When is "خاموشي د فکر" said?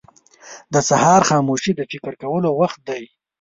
1.29-2.13